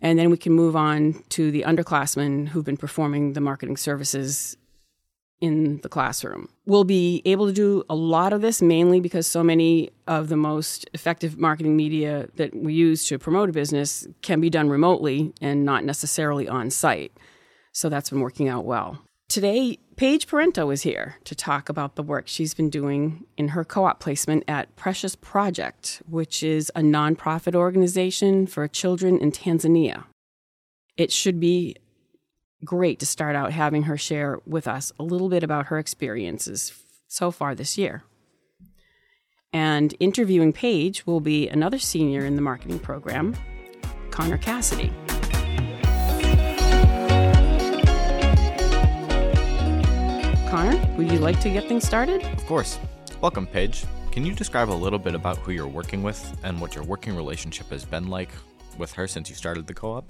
and 0.00 0.18
then 0.18 0.30
we 0.30 0.36
can 0.36 0.52
move 0.52 0.76
on 0.76 1.24
to 1.30 1.50
the 1.50 1.62
underclassmen 1.62 2.48
who've 2.48 2.64
been 2.64 2.76
performing 2.76 3.32
the 3.32 3.40
marketing 3.40 3.76
services 3.76 4.56
in 5.40 5.80
the 5.82 5.88
classroom. 5.88 6.48
We'll 6.70 6.84
be 6.84 7.20
able 7.24 7.48
to 7.48 7.52
do 7.52 7.82
a 7.90 7.96
lot 7.96 8.32
of 8.32 8.42
this 8.42 8.62
mainly 8.62 9.00
because 9.00 9.26
so 9.26 9.42
many 9.42 9.90
of 10.06 10.28
the 10.28 10.36
most 10.36 10.88
effective 10.94 11.36
marketing 11.36 11.76
media 11.76 12.28
that 12.36 12.54
we 12.54 12.74
use 12.74 13.08
to 13.08 13.18
promote 13.18 13.48
a 13.48 13.52
business 13.52 14.06
can 14.22 14.40
be 14.40 14.50
done 14.50 14.68
remotely 14.68 15.32
and 15.40 15.64
not 15.64 15.82
necessarily 15.82 16.46
on 16.46 16.70
site. 16.70 17.10
So 17.72 17.88
that's 17.88 18.10
been 18.10 18.20
working 18.20 18.48
out 18.48 18.64
well. 18.64 19.02
Today, 19.28 19.80
Paige 19.96 20.28
Parento 20.28 20.72
is 20.72 20.82
here 20.82 21.16
to 21.24 21.34
talk 21.34 21.68
about 21.68 21.96
the 21.96 22.04
work 22.04 22.28
she's 22.28 22.54
been 22.54 22.70
doing 22.70 23.24
in 23.36 23.48
her 23.48 23.64
co 23.64 23.86
op 23.86 23.98
placement 23.98 24.44
at 24.46 24.76
Precious 24.76 25.16
Project, 25.16 26.00
which 26.08 26.40
is 26.44 26.70
a 26.76 26.82
nonprofit 26.82 27.56
organization 27.56 28.46
for 28.46 28.68
children 28.68 29.18
in 29.18 29.32
Tanzania. 29.32 30.04
it 30.96 31.10
should 31.10 31.40
be 31.40 31.74
great 32.64 32.98
to 33.00 33.06
start 33.06 33.36
out 33.36 33.52
having 33.52 33.84
her 33.84 33.96
share 33.96 34.38
with 34.46 34.68
us 34.68 34.92
a 34.98 35.02
little 35.02 35.28
bit 35.28 35.42
about 35.42 35.66
her 35.66 35.78
experiences 35.78 36.72
so 37.08 37.30
far 37.30 37.54
this 37.54 37.78
year. 37.78 38.02
And 39.52 39.94
interviewing 39.98 40.52
Paige 40.52 41.06
will 41.06 41.20
be 41.20 41.48
another 41.48 41.78
senior 41.78 42.24
in 42.24 42.36
the 42.36 42.42
marketing 42.42 42.78
program, 42.78 43.34
Connor 44.10 44.38
Cassidy. 44.38 44.92
Connor, 50.48 50.96
would 50.96 51.10
you 51.10 51.18
like 51.18 51.40
to 51.40 51.50
get 51.50 51.66
things 51.68 51.86
started? 51.86 52.22
Of 52.24 52.46
course. 52.46 52.78
Welcome, 53.20 53.46
Paige. 53.46 53.84
Can 54.12 54.24
you 54.26 54.34
describe 54.34 54.70
a 54.70 54.72
little 54.72 54.98
bit 54.98 55.14
about 55.14 55.38
who 55.38 55.52
you're 55.52 55.68
working 55.68 56.02
with 56.02 56.36
and 56.42 56.60
what 56.60 56.74
your 56.74 56.84
working 56.84 57.16
relationship 57.16 57.70
has 57.70 57.84
been 57.84 58.08
like 58.08 58.30
with 58.76 58.92
her 58.92 59.06
since 59.06 59.28
you 59.28 59.36
started 59.36 59.66
the 59.66 59.74
co 59.74 59.92
op? 59.92 60.04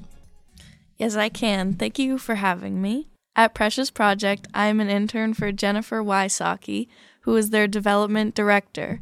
Yes, 1.00 1.16
I 1.16 1.30
can. 1.30 1.72
Thank 1.72 1.98
you 1.98 2.18
for 2.18 2.34
having 2.34 2.82
me. 2.82 3.08
At 3.34 3.54
Precious 3.54 3.90
Project, 3.90 4.46
I 4.52 4.66
am 4.66 4.80
an 4.80 4.90
intern 4.90 5.32
for 5.32 5.50
Jennifer 5.50 6.02
Wysocki, 6.02 6.88
who 7.22 7.34
is 7.36 7.48
their 7.48 7.66
development 7.66 8.34
director. 8.34 9.00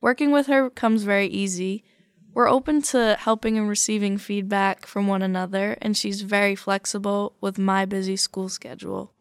Working 0.00 0.32
with 0.32 0.46
her 0.46 0.70
comes 0.70 1.02
very 1.02 1.26
easy. 1.26 1.84
We're 2.32 2.48
open 2.48 2.80
to 2.84 3.18
helping 3.20 3.58
and 3.58 3.68
receiving 3.68 4.16
feedback 4.16 4.86
from 4.86 5.08
one 5.08 5.20
another, 5.20 5.76
and 5.82 5.94
she's 5.94 6.22
very 6.22 6.54
flexible 6.54 7.34
with 7.42 7.58
my 7.58 7.84
busy 7.84 8.16
school 8.16 8.48
schedule. 8.48 9.12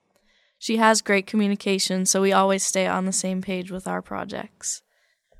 She 0.57 0.77
has 0.77 1.01
great 1.01 1.27
communication, 1.27 2.05
so 2.05 2.21
we 2.21 2.31
always 2.31 2.63
stay 2.63 2.87
on 2.87 3.03
the 3.05 3.11
same 3.11 3.41
page 3.41 3.71
with 3.71 3.87
our 3.89 4.01
projects. 4.01 4.83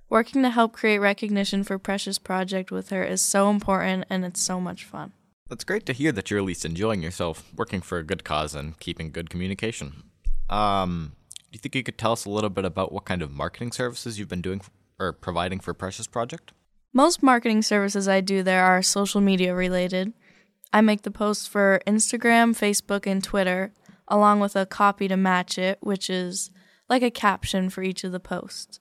Working 0.10 0.44
to 0.44 0.50
help 0.50 0.74
create 0.74 1.00
recognition 1.00 1.64
for 1.64 1.80
Precious 1.80 2.20
Project 2.20 2.70
with 2.70 2.90
her 2.90 3.06
is 3.06 3.22
so 3.22 3.50
important 3.50 4.04
and 4.10 4.26
it's 4.26 4.42
so 4.42 4.60
much 4.60 4.84
fun. 4.84 5.14
That's 5.48 5.64
great 5.64 5.86
to 5.86 5.94
hear 5.94 6.12
that 6.12 6.32
you're 6.32 6.40
at 6.40 6.46
least 6.46 6.66
enjoying 6.66 7.04
yourself, 7.04 7.52
working 7.56 7.82
for 7.82 8.00
a 8.00 8.04
good 8.04 8.24
cause, 8.24 8.56
and 8.56 8.80
keeping 8.80 9.12
good 9.12 9.30
communication. 9.30 10.04
Um, 10.50 11.16
do 11.36 11.50
you 11.52 11.60
think 11.60 11.76
you 11.76 11.84
could 11.84 12.00
tell 12.00 12.14
us 12.14 12.26
a 12.26 12.32
little 12.32 12.50
bit 12.50 12.66
about 12.66 12.92
what 12.92 13.06
kind 13.06 13.22
of 13.22 13.32
marketing 13.32 13.72
services 13.72 14.18
you've 14.18 14.28
been 14.28 14.42
doing 14.42 14.62
or 14.98 15.14
providing 15.14 15.60
for 15.60 15.76
Precious 15.76 16.08
Project? 16.08 16.52
Most 16.94 17.22
marketing 17.22 17.62
services 17.62 18.08
I 18.08 18.22
do 18.22 18.42
there 18.42 18.66
are 18.66 18.82
social 18.82 19.22
media 19.22 19.54
related. 19.54 20.14
I 20.74 20.82
make 20.82 21.04
the 21.04 21.12
posts 21.12 21.46
for 21.46 21.80
Instagram, 21.86 22.58
Facebook, 22.58 23.06
and 23.06 23.24
Twitter, 23.24 23.72
along 24.08 24.40
with 24.40 24.56
a 24.56 24.66
copy 24.66 25.08
to 25.08 25.16
match 25.16 25.60
it, 25.60 25.78
which 25.82 26.10
is 26.10 26.50
like 26.90 27.04
a 27.04 27.12
caption 27.12 27.70
for 27.70 27.84
each 27.84 28.04
of 28.04 28.12
the 28.12 28.20
posts. 28.20 28.80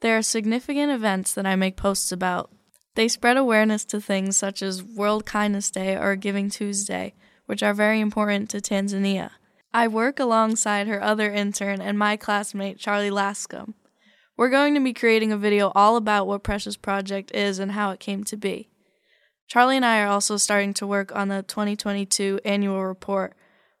There 0.00 0.18
are 0.18 0.22
significant 0.22 0.92
events 0.92 1.32
that 1.32 1.46
I 1.46 1.56
make 1.56 1.78
posts 1.78 2.12
about, 2.12 2.50
they 2.96 3.08
spread 3.08 3.36
awareness 3.36 3.84
to 3.84 4.00
things 4.00 4.36
such 4.36 4.62
as 4.62 4.82
World 4.82 5.26
Kindness 5.26 5.70
Day 5.70 5.96
or 5.96 6.16
Giving 6.16 6.50
Tuesday, 6.50 7.14
which 7.44 7.62
are 7.62 7.74
very 7.74 8.00
important 8.00 8.50
to 8.50 8.58
Tanzania. 8.58 9.30
I 9.72 9.86
work 9.86 10.18
alongside 10.18 10.88
her 10.88 11.02
other 11.02 11.30
intern 11.30 11.82
and 11.82 11.98
my 11.98 12.16
classmate, 12.16 12.78
Charlie 12.78 13.10
Lascom. 13.10 13.74
We're 14.36 14.48
going 14.48 14.74
to 14.74 14.80
be 14.80 14.94
creating 14.94 15.30
a 15.30 15.36
video 15.36 15.72
all 15.74 15.96
about 15.96 16.26
what 16.26 16.42
Precious 16.42 16.76
Project 16.76 17.30
is 17.34 17.58
and 17.58 17.72
how 17.72 17.90
it 17.90 18.00
came 18.00 18.24
to 18.24 18.36
be. 18.36 18.70
Charlie 19.46 19.76
and 19.76 19.84
I 19.84 20.00
are 20.00 20.08
also 20.08 20.38
starting 20.38 20.74
to 20.74 20.86
work 20.86 21.14
on 21.14 21.28
the 21.28 21.42
2022 21.42 22.40
annual 22.44 22.84
report, 22.84 23.34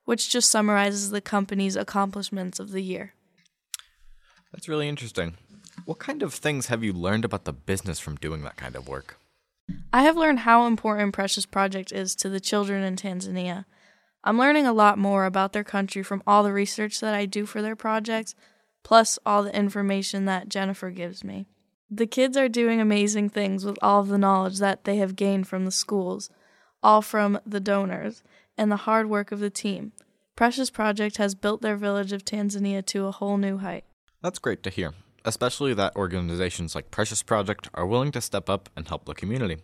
which 0.04 0.30
just 0.30 0.50
summarizes 0.50 1.10
the 1.10 1.20
company's 1.22 1.76
accomplishments 1.76 2.60
of 2.60 2.70
the 2.70 2.82
year. 2.82 3.14
That's 4.52 4.68
really 4.68 4.88
interesting. 4.88 5.36
What 5.84 5.98
kind 5.98 6.22
of 6.22 6.34
things 6.34 6.66
have 6.66 6.82
you 6.82 6.92
learned 6.92 7.24
about 7.24 7.44
the 7.44 7.52
business 7.52 7.98
from 8.00 8.16
doing 8.16 8.42
that 8.42 8.56
kind 8.56 8.74
of 8.74 8.88
work? 8.88 9.18
I 9.92 10.02
have 10.02 10.16
learned 10.16 10.40
how 10.40 10.66
important 10.66 11.14
Precious 11.14 11.46
Project 11.46 11.92
is 11.92 12.14
to 12.16 12.28
the 12.28 12.40
children 12.40 12.82
in 12.82 12.96
Tanzania. 12.96 13.64
I'm 14.24 14.38
learning 14.38 14.66
a 14.66 14.72
lot 14.72 14.98
more 14.98 15.24
about 15.24 15.52
their 15.52 15.64
country 15.64 16.02
from 16.02 16.22
all 16.26 16.42
the 16.42 16.52
research 16.52 17.00
that 17.00 17.14
I 17.14 17.26
do 17.26 17.46
for 17.46 17.62
their 17.62 17.76
projects, 17.76 18.34
plus 18.82 19.18
all 19.24 19.42
the 19.42 19.56
information 19.56 20.24
that 20.24 20.48
Jennifer 20.48 20.90
gives 20.90 21.22
me. 21.22 21.46
The 21.88 22.06
kids 22.06 22.36
are 22.36 22.48
doing 22.48 22.80
amazing 22.80 23.30
things 23.30 23.64
with 23.64 23.78
all 23.80 24.00
of 24.00 24.08
the 24.08 24.18
knowledge 24.18 24.58
that 24.58 24.84
they 24.84 24.96
have 24.96 25.14
gained 25.14 25.46
from 25.46 25.64
the 25.64 25.70
schools, 25.70 26.30
all 26.82 27.02
from 27.02 27.38
the 27.46 27.60
donors, 27.60 28.24
and 28.58 28.72
the 28.72 28.76
hard 28.76 29.08
work 29.08 29.30
of 29.30 29.38
the 29.38 29.50
team. 29.50 29.92
Precious 30.34 30.70
Project 30.70 31.16
has 31.18 31.34
built 31.34 31.62
their 31.62 31.76
village 31.76 32.12
of 32.12 32.24
Tanzania 32.24 32.84
to 32.86 33.06
a 33.06 33.12
whole 33.12 33.36
new 33.36 33.58
height. 33.58 33.84
That's 34.20 34.40
great 34.40 34.62
to 34.64 34.70
hear 34.70 34.92
especially 35.26 35.74
that 35.74 35.96
organizations 35.96 36.74
like 36.74 36.90
Precious 36.90 37.22
Project 37.22 37.68
are 37.74 37.86
willing 37.86 38.12
to 38.12 38.20
step 38.20 38.48
up 38.48 38.70
and 38.76 38.88
help 38.88 39.04
the 39.04 39.14
community. 39.14 39.58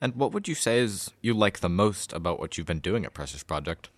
And 0.00 0.16
what 0.16 0.32
would 0.32 0.48
you 0.48 0.56
say 0.56 0.80
is 0.80 1.12
you 1.20 1.34
like 1.34 1.60
the 1.60 1.68
most 1.68 2.12
about 2.12 2.40
what 2.40 2.58
you've 2.58 2.66
been 2.66 2.80
doing 2.80 3.04
at 3.04 3.14
Precious 3.14 3.44
Project? 3.44 3.90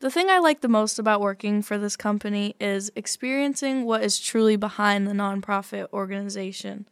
The 0.00 0.10
thing 0.10 0.28
I 0.28 0.38
like 0.38 0.60
the 0.60 0.68
most 0.68 0.98
about 0.98 1.20
working 1.20 1.62
for 1.62 1.78
this 1.78 1.96
company 1.96 2.54
is 2.60 2.90
experiencing 2.94 3.84
what 3.84 4.02
is 4.02 4.20
truly 4.20 4.56
behind 4.56 5.06
the 5.06 5.12
nonprofit 5.12 5.88
organization. 5.92 6.88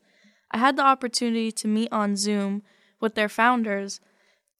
I 0.51 0.59
had 0.59 0.77
the 0.77 0.85
opportunity 0.85 1.53
to 1.53 1.69
meet 1.69 1.93
on 1.93 2.17
Zoom 2.17 2.63
with 3.01 3.15
their 3.15 3.29
founders. 3.29 4.01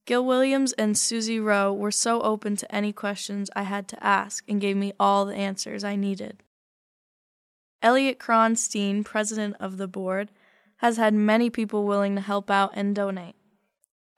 Gil 0.05 0.25
Williams 0.25 0.73
and 0.75 0.97
Susie 0.97 1.41
Rowe 1.41 1.73
were 1.73 1.91
so 1.91 2.21
open 2.23 2.57
to 2.57 2.75
any 2.75 2.93
questions 2.93 3.51
I 3.57 3.63
had 3.63 3.89
to 3.89 4.05
ask 4.05 4.45
and 4.49 4.61
gave 4.61 4.77
me 4.77 4.93
all 5.01 5.25
the 5.25 5.35
answers 5.35 5.83
I 5.85 5.97
needed. 5.97 6.43
Elliot 7.87 8.19
Kronstein, 8.19 9.05
president 9.05 9.55
of 9.61 9.77
the 9.77 9.87
board, 9.87 10.33
has 10.79 10.97
had 10.97 11.15
many 11.15 11.51
people 11.51 11.85
willing 11.85 12.17
to 12.17 12.21
help 12.21 12.51
out 12.51 12.73
and 12.75 12.97
donate. 12.97 13.37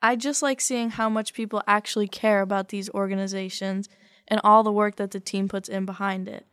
I 0.01 0.15
just 0.15 0.41
like 0.41 0.59
seeing 0.59 0.89
how 0.89 1.07
much 1.07 1.35
people 1.35 1.61
actually 1.67 2.07
care 2.07 2.41
about 2.41 2.69
these 2.69 2.89
organizations 2.89 3.87
and 4.27 4.41
all 4.43 4.63
the 4.63 4.71
work 4.71 4.95
that 4.95 5.11
the 5.11 5.19
team 5.19 5.47
puts 5.47 5.69
in 5.69 5.85
behind 5.85 6.27
it. 6.27 6.47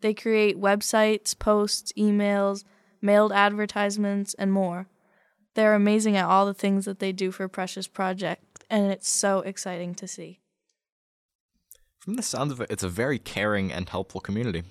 They 0.00 0.14
create 0.14 0.58
websites, 0.58 1.38
posts, 1.38 1.92
emails, 1.98 2.64
mailed 3.02 3.32
advertisements, 3.32 4.32
and 4.32 4.50
more. 4.50 4.86
They're 5.52 5.74
amazing 5.74 6.16
at 6.16 6.24
all 6.24 6.46
the 6.46 6.54
things 6.54 6.86
that 6.86 6.98
they 6.98 7.12
do 7.12 7.30
for 7.30 7.46
Precious 7.46 7.86
Project, 7.86 8.64
and 8.70 8.90
it's 8.90 9.10
so 9.10 9.40
exciting 9.40 9.94
to 9.96 10.08
see. 10.08 10.40
From 11.98 12.14
the 12.14 12.22
sounds 12.22 12.52
of 12.52 12.62
it, 12.62 12.70
it's 12.70 12.82
a 12.82 12.88
very 12.88 13.18
caring 13.18 13.70
and 13.70 13.86
helpful 13.86 14.22
community. 14.22 14.62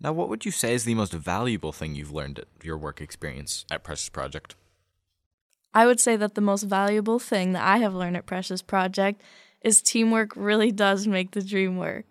Now, 0.00 0.12
what 0.12 0.28
would 0.28 0.44
you 0.44 0.50
say 0.50 0.74
is 0.74 0.84
the 0.84 0.94
most 0.94 1.12
valuable 1.12 1.72
thing 1.72 1.94
you've 1.94 2.12
learned 2.12 2.40
at 2.40 2.48
your 2.62 2.76
work 2.76 3.00
experience 3.00 3.64
at 3.70 3.84
Precious 3.84 4.08
Project? 4.08 4.54
I 5.72 5.86
would 5.86 5.98
say 5.98 6.16
that 6.16 6.34
the 6.34 6.40
most 6.40 6.64
valuable 6.64 7.18
thing 7.18 7.52
that 7.52 7.64
I 7.64 7.78
have 7.78 7.94
learned 7.94 8.16
at 8.16 8.26
Precious 8.26 8.62
Project 8.62 9.22
is 9.62 9.82
teamwork 9.82 10.32
really 10.36 10.70
does 10.70 11.06
make 11.06 11.32
the 11.32 11.42
dream 11.42 11.78
work. 11.78 12.04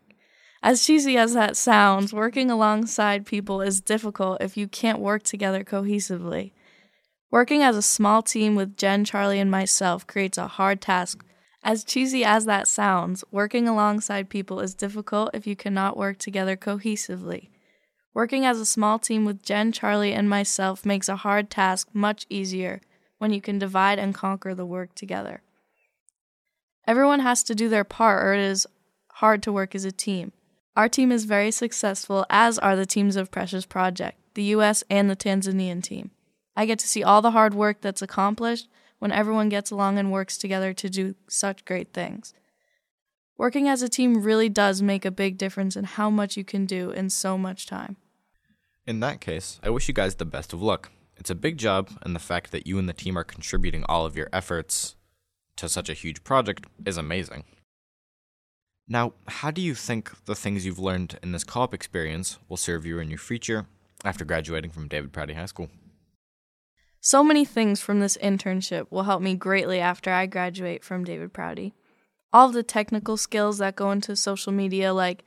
As 0.62 0.86
cheesy 0.86 1.18
as 1.18 1.34
that 1.34 1.58
sounds, 1.58 2.14
working 2.14 2.50
alongside 2.50 3.26
people 3.26 3.62
is 3.62 3.82
difficult 3.82 4.42
if 4.42 4.58
you 4.58 4.68
can't 4.68 5.00
work 5.00 5.24
together 5.24 5.64
cohesively. 5.64 6.54
Working 7.32 7.62
as 7.64 7.76
a 7.76 7.82
small 7.82 8.22
team 8.22 8.56
with 8.56 8.78
Jen, 8.78 9.06
Charlie, 9.06 9.40
and 9.40 9.52
myself 9.52 10.08
creates 10.08 10.38
a 10.38 10.48
hard 10.48 10.82
task. 10.82 11.26
As 11.64 11.84
cheesy 11.84 12.24
as 12.24 12.46
that 12.46 12.68
sounds, 12.68 13.24
working 13.32 13.68
alongside 13.68 14.30
people 14.30 14.60
is 14.60 14.76
difficult 14.76 15.32
if 15.34 15.48
you 15.48 15.56
cannot 15.56 15.98
work 15.98 16.18
together 16.18 16.56
cohesively. 16.56 17.50
Working 18.14 18.46
as 18.46 18.60
a 18.60 18.66
small 18.66 19.00
team 19.00 19.26
with 19.26 19.42
Jen, 19.42 19.72
Charlie, 19.72 20.14
and 20.14 20.30
myself 20.30 20.86
makes 20.86 21.10
a 21.10 21.16
hard 21.16 21.50
task 21.50 21.88
much 21.94 22.28
easier 22.30 22.80
when 23.18 23.34
you 23.34 23.42
can 23.42 23.58
divide 23.58 23.98
and 23.98 24.14
conquer 24.14 24.54
the 24.54 24.66
work 24.66 24.94
together. 24.94 25.42
Everyone 26.86 27.22
has 27.22 27.42
to 27.44 27.56
do 27.56 27.70
their 27.70 27.84
part, 27.84 28.24
or 28.24 28.34
it 28.34 28.40
is 28.40 28.68
hard 29.14 29.42
to 29.44 29.52
work 29.52 29.74
as 29.74 29.86
a 29.86 29.92
team. 29.92 30.32
Our 30.76 30.90
team 30.90 31.12
is 31.12 31.26
very 31.26 31.50
successful, 31.50 32.26
as 32.30 32.60
are 32.60 32.76
the 32.76 32.86
teams 32.86 33.16
of 33.16 33.32
Precious 33.32 33.66
Project, 33.66 34.20
the 34.36 34.44
US 34.56 34.84
and 34.90 35.10
the 35.10 35.16
Tanzanian 35.16 35.82
team. 35.82 36.12
I 36.56 36.66
get 36.68 36.80
to 36.80 36.88
see 36.88 37.04
all 37.04 37.22
the 37.22 37.32
hard 37.32 37.56
work 37.56 37.82
that's 37.82 38.02
accomplished 38.02 38.68
when 39.00 39.12
everyone 39.12 39.50
gets 39.50 39.72
along 39.72 39.98
and 39.98 40.12
works 40.12 40.38
together 40.38 40.74
to 40.74 40.90
do 40.90 41.16
such 41.28 41.66
great 41.66 41.94
things. 41.94 42.34
Working 43.38 43.68
as 43.68 43.82
a 43.82 43.90
team 43.90 44.22
really 44.22 44.50
does 44.50 44.82
make 44.82 45.04
a 45.04 45.12
big 45.12 45.38
difference 45.38 45.76
in 45.76 45.84
how 45.86 46.10
much 46.12 46.38
you 46.38 46.44
can 46.44 46.66
do 46.66 46.92
in 46.92 47.10
so 47.10 47.38
much 47.38 47.66
time. 47.66 47.98
In 48.86 49.00
that 49.00 49.22
case, 49.22 49.60
I 49.64 49.70
wish 49.70 49.88
you 49.88 49.94
guys 49.94 50.16
the 50.16 50.26
best 50.26 50.52
of 50.52 50.62
luck. 50.62 50.92
It's 51.16 51.30
a 51.30 51.36
big 51.36 51.58
job, 51.58 51.90
and 52.02 52.14
the 52.14 52.20
fact 52.20 52.52
that 52.52 52.68
you 52.68 52.78
and 52.78 52.90
the 52.90 52.94
team 52.94 53.18
are 53.18 53.24
contributing 53.24 53.86
all 53.88 54.06
of 54.06 54.18
your 54.18 54.28
efforts 54.34 54.96
to 55.56 55.70
such 55.70 55.88
a 55.88 55.94
huge 55.94 56.24
project 56.26 56.66
is 56.86 56.98
amazing. 56.98 57.46
Now, 58.88 59.14
how 59.28 59.52
do 59.52 59.62
you 59.62 59.74
think 59.74 60.26
the 60.26 60.36
things 60.36 60.66
you've 60.66 60.80
learned 60.80 61.18
in 61.24 61.32
this 61.32 61.46
co 61.46 61.62
op 61.62 61.74
experience 61.74 62.40
will 62.50 62.58
serve 62.58 62.86
you 62.86 63.00
in 63.00 63.10
your 63.10 63.20
future 63.20 63.68
after 64.04 64.26
graduating 64.26 64.72
from 64.72 64.90
David 64.90 65.14
Prouty 65.14 65.34
High 65.34 65.46
School? 65.46 65.70
So 67.00 67.24
many 67.24 67.46
things 67.46 67.80
from 67.80 68.02
this 68.02 68.18
internship 68.18 68.88
will 68.90 69.04
help 69.04 69.22
me 69.22 69.36
greatly 69.36 69.80
after 69.80 70.12
I 70.12 70.26
graduate 70.26 70.84
from 70.84 71.06
David 71.06 71.32
Prouty. 71.32 71.74
All 72.34 72.50
the 72.50 72.64
technical 72.64 73.16
skills 73.16 73.60
that 73.60 73.78
go 73.78 73.92
into 73.92 74.16
social 74.18 74.52
media, 74.52 74.94
like 74.94 75.24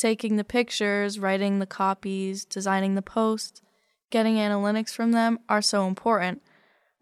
taking 0.00 0.36
the 0.36 0.44
pictures, 0.44 1.18
writing 1.18 1.58
the 1.58 1.66
copies, 1.66 2.46
designing 2.46 2.94
the 2.94 3.02
posts, 3.02 3.60
getting 4.08 4.36
analytics 4.36 4.94
from 4.94 5.12
them 5.12 5.38
are 5.46 5.60
so 5.60 5.86
important. 5.86 6.42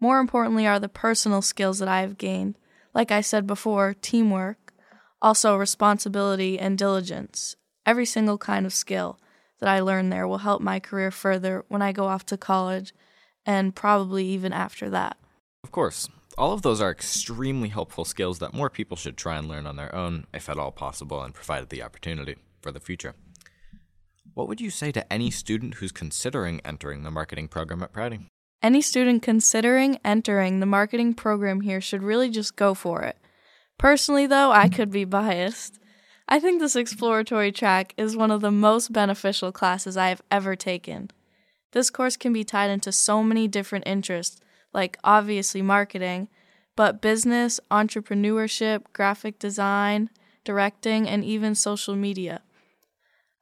More 0.01 0.19
importantly, 0.19 0.67
are 0.67 0.79
the 0.79 0.89
personal 0.89 1.41
skills 1.41 1.79
that 1.79 1.87
I 1.87 2.01
have 2.01 2.17
gained. 2.17 2.57
Like 2.93 3.09
I 3.09 3.21
said 3.21 3.47
before, 3.47 3.95
teamwork, 4.01 4.73
Also, 5.21 5.55
responsibility 5.55 6.57
and 6.57 6.77
diligence. 6.77 7.57
Every 7.85 8.05
single 8.05 8.37
kind 8.37 8.65
of 8.65 8.73
skill 8.73 9.19
that 9.59 9.67
I 9.67 9.81
learn 9.81 10.09
there 10.09 10.25
will 10.25 10.37
help 10.39 10.61
my 10.61 10.79
career 10.79 11.11
further 11.11 11.65
when 11.67 11.81
I 11.81 11.91
go 11.91 12.05
off 12.05 12.25
to 12.27 12.37
college 12.37 12.93
and 13.45 13.75
probably 13.75 14.25
even 14.27 14.53
after 14.53 14.89
that. 14.91 15.17
Of 15.63 15.71
course, 15.73 16.07
all 16.37 16.53
of 16.53 16.61
those 16.61 16.79
are 16.79 16.91
extremely 16.91 17.67
helpful 17.67 18.05
skills 18.05 18.39
that 18.39 18.53
more 18.53 18.69
people 18.69 18.95
should 18.95 19.17
try 19.17 19.37
and 19.37 19.49
learn 19.49 19.67
on 19.67 19.75
their 19.75 19.93
own, 19.93 20.25
if 20.33 20.47
at 20.47 20.57
all 20.57 20.71
possible, 20.71 21.21
and 21.21 21.33
provided 21.33 21.69
the 21.69 21.83
opportunity 21.83 22.37
for 22.61 22.71
the 22.71 22.79
future. 22.79 23.15
What 24.33 24.47
would 24.47 24.61
you 24.61 24.69
say 24.69 24.91
to 24.91 25.11
any 25.11 25.31
student 25.31 25.75
who's 25.75 25.91
considering 25.91 26.61
entering 26.63 27.03
the 27.03 27.11
marketing 27.11 27.47
program 27.47 27.83
at 27.83 27.91
Prouty? 27.91 28.27
Any 28.61 28.81
student 28.81 29.23
considering 29.23 29.99
entering 30.03 30.59
the 30.59 30.65
marketing 30.65 31.13
program 31.13 31.61
here 31.61 31.81
should 31.81 32.03
really 32.03 32.29
just 32.29 32.55
go 32.55 32.73
for 32.73 33.01
it. 33.03 33.17
Personally, 33.77 34.27
though, 34.27 34.51
I 34.51 34.67
could 34.67 34.91
be 34.91 35.05
biased. 35.05 35.79
I 36.27 36.39
think 36.39 36.59
this 36.59 36.75
exploratory 36.75 37.51
track 37.51 37.93
is 37.97 38.15
one 38.15 38.31
of 38.31 38.41
the 38.41 38.51
most 38.51 38.93
beneficial 38.93 39.51
classes 39.51 39.97
I 39.97 40.09
have 40.09 40.21
ever 40.29 40.55
taken. 40.55 41.09
This 41.71 41.89
course 41.89 42.17
can 42.17 42.33
be 42.33 42.43
tied 42.43 42.69
into 42.69 42.91
so 42.91 43.23
many 43.23 43.47
different 43.47 43.87
interests, 43.87 44.39
like 44.73 44.97
obviously 45.03 45.61
marketing, 45.61 46.27
but 46.75 47.01
business, 47.01 47.59
entrepreneurship, 47.71 48.83
graphic 48.93 49.39
design, 49.39 50.09
directing, 50.43 51.07
and 51.07 51.23
even 51.23 51.55
social 51.55 51.95
media. 51.95 52.41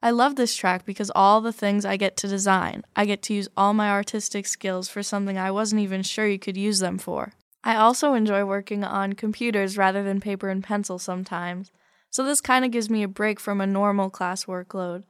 I 0.00 0.10
love 0.10 0.36
this 0.36 0.54
track 0.54 0.84
because 0.84 1.10
all 1.16 1.40
the 1.40 1.52
things 1.52 1.84
I 1.84 1.96
get 1.96 2.16
to 2.18 2.28
design, 2.28 2.84
I 2.94 3.04
get 3.04 3.20
to 3.22 3.34
use 3.34 3.48
all 3.56 3.74
my 3.74 3.90
artistic 3.90 4.46
skills 4.46 4.88
for 4.88 5.02
something 5.02 5.36
I 5.36 5.50
wasn't 5.50 5.82
even 5.82 6.02
sure 6.04 6.28
you 6.28 6.38
could 6.38 6.56
use 6.56 6.78
them 6.78 6.98
for. 6.98 7.32
I 7.64 7.74
also 7.74 8.14
enjoy 8.14 8.44
working 8.44 8.84
on 8.84 9.14
computers 9.14 9.76
rather 9.76 10.04
than 10.04 10.20
paper 10.20 10.50
and 10.50 10.62
pencil 10.62 11.00
sometimes, 11.00 11.72
so 12.10 12.24
this 12.24 12.40
kind 12.40 12.64
of 12.64 12.70
gives 12.70 12.88
me 12.88 13.02
a 13.02 13.08
break 13.08 13.40
from 13.40 13.60
a 13.60 13.66
normal 13.66 14.08
class 14.08 14.44
workload. 14.44 15.02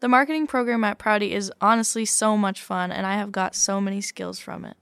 The 0.00 0.08
marketing 0.08 0.46
program 0.46 0.84
at 0.84 0.98
Prouty 0.98 1.32
is 1.32 1.50
honestly 1.62 2.04
so 2.04 2.36
much 2.36 2.60
fun, 2.60 2.92
and 2.92 3.06
I 3.06 3.14
have 3.14 3.32
got 3.32 3.54
so 3.54 3.80
many 3.80 4.02
skills 4.02 4.38
from 4.38 4.66
it. 4.66 4.76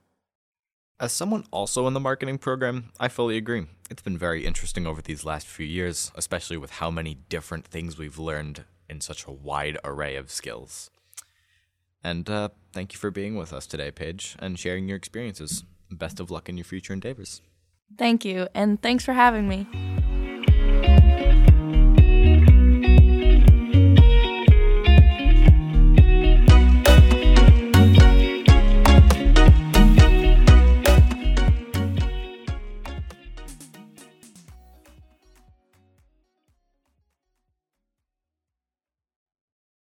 As 0.99 1.13
someone 1.13 1.45
also 1.51 1.87
in 1.87 1.93
the 1.93 1.99
marketing 2.01 2.37
program, 2.37 2.91
I 2.99 3.07
fully 3.07 3.37
agree. 3.37 3.67
It's 3.89 4.01
been 4.01 4.17
very 4.17 4.45
interesting 4.45 4.85
over 4.85 5.01
these 5.01 5.23
last 5.23 5.47
few 5.47 5.65
years, 5.65 6.11
especially 6.15 6.57
with 6.57 6.71
how 6.71 6.91
many 6.91 7.15
different 7.29 7.65
things 7.65 7.97
we've 7.97 8.19
learned 8.19 8.65
in 8.89 9.01
such 9.01 9.25
a 9.25 9.31
wide 9.31 9.77
array 9.83 10.15
of 10.15 10.31
skills. 10.31 10.89
And 12.03 12.29
uh, 12.29 12.49
thank 12.73 12.93
you 12.93 12.99
for 12.99 13.11
being 13.11 13.35
with 13.35 13.51
us 13.51 13.67
today, 13.67 13.91
Paige, 13.91 14.35
and 14.39 14.57
sharing 14.57 14.87
your 14.87 14.97
experiences. 14.97 15.63
Best 15.91 16.19
of 16.19 16.31
luck 16.31 16.49
in 16.49 16.57
your 16.57 16.65
future 16.65 16.93
endeavors. 16.93 17.41
Thank 17.97 18.25
you, 18.25 18.47
and 18.53 18.81
thanks 18.81 19.05
for 19.05 19.13
having 19.13 19.47
me. 19.47 19.67